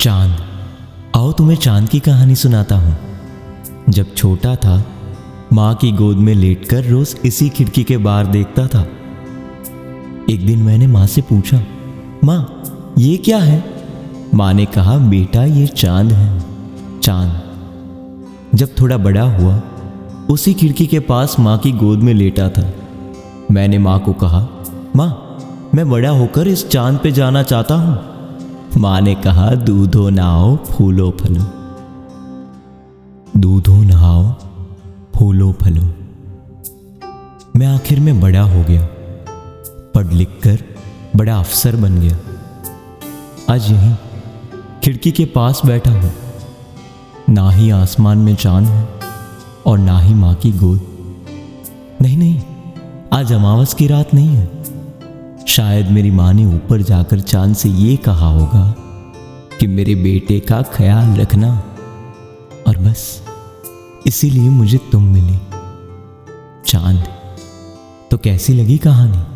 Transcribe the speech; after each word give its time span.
चाँद। 0.00 0.36
आओ 1.16 1.32
तुम्हें 1.32 1.56
चाँद 1.56 1.88
की 1.88 2.00
कहानी 2.00 2.36
सुनाता 2.36 2.76
हूँ। 2.76 2.96
जब 3.88 4.14
छोटा 4.14 4.56
था, 4.56 4.84
माँ 5.52 5.74
की 5.74 5.92
गोद 5.92 6.16
में 6.16 6.34
लेटकर 6.34 6.84
रोज 6.84 7.16
इसी 7.24 7.48
खिड़की 7.48 7.84
के 7.84 7.96
बाहर 7.96 8.26
देखता 8.26 8.66
था। 8.66 8.80
एक 10.30 10.46
दिन 10.46 10.62
मैंने 10.62 10.86
माँ 10.86 11.06
से 11.06 11.20
पूछा, 11.20 11.62
माँ, 12.24 12.62
ये 12.98 13.16
क्या 13.16 13.38
है? 13.38 13.64
माँ 14.34 14.54
ने 14.54 14.66
कहा, 14.66 14.98
बेटा, 14.98 15.44
ये 15.44 15.66
चाँद 15.66 16.12
है, 16.12 16.44
चाँद। 17.00 17.42
जब 18.54 18.68
थोड़ा 18.80 18.96
बड़ा 18.96 19.22
हुआ, 19.22 19.62
उसी 20.30 20.54
खिड़की 20.54 20.86
के 20.86 21.00
पास 21.00 21.36
माँ 21.38 21.58
की 21.58 21.72
गोद 21.72 21.98
में 21.98 22.14
लेटा 22.14 22.48
था। 22.48 22.72
मैंने 23.50 23.78
माँ 23.78 24.00
को 24.00 24.12
कहा, 24.12 24.48
माँ, 24.96 25.38
मैं 25.74 25.90
बड़ा 25.90 26.10
होकर 26.10 26.48
इस 26.48 26.68
चाँद 26.68 27.00
पे 27.02 27.12
जाना 27.12 27.42
चाहता 27.42 27.74
हूँ। 27.74 28.10
माँ 28.76 29.00
ने 29.00 29.14
कहा, 29.14 29.50
दूधो 29.50 30.08
नहाओ 30.08 30.56
फूलो 30.56 31.10
फलो। 31.10 31.44
दूधो 33.40 33.76
नहाओ 33.76 34.32
फूलो 35.16 35.52
फलो। 35.52 35.82
मैं 37.56 37.66
आखिर 37.66 38.00
में 38.00 38.20
बड़ा 38.20 38.42
हो 38.42 38.64
गया। 38.64 38.88
पढ़ 39.94 40.06
लिख 40.06 40.28
कर 40.28 40.58
बड़ा 41.16 41.38
अफसर 41.38 41.76
बन 41.76 42.00
गया। 42.00 42.16
आज 43.54 43.70
यहीं 43.72 43.94
खिड़की 44.84 45.12
के 45.12 45.24
पास 45.24 45.62
बैठा 45.66 45.92
हूँ। 45.92 46.12
ना 47.30 47.50
ही 47.50 47.70
आसमान 47.70 48.18
में 48.18 48.34
चाँद 48.34 48.66
है 48.66 48.88
और 49.66 49.78
ना 49.78 50.00
ही 50.00 50.14
माँ 50.14 50.34
की 50.34 50.52
गोद। 50.52 50.80
नहीं 52.02 52.16
नहीं, 52.16 52.42
आज 53.12 53.32
अमावस 53.32 53.74
की 53.74 53.86
रात 53.86 54.14
नहीं 54.14 54.28
है। 54.28 54.50
शायद 55.48 55.88
मेरी 55.88 56.10
माँ 56.10 56.32
ने 56.32 56.44
ऊपर 56.44 56.82
जाकर 56.82 57.20
चाँद 57.20 57.56
से 57.56 57.68
ये 57.68 57.96
कहा 57.96 58.26
होगा 58.26 58.74
कि 59.60 59.66
मेरे 59.66 59.94
बेटे 59.94 60.40
का 60.40 60.62
ख्याल 60.62 61.20
रखना। 61.20 61.62
और 62.68 62.78
बस, 62.78 63.22
इसीलिए 64.06 64.48
मुझे 64.48 64.78
तुम 64.92 65.04
मिली। 65.04 65.38
चाँद 66.66 67.04
तो 68.10 68.18
कैसी 68.18 68.52
लगी 68.52 68.78
कहानी? 68.78 69.29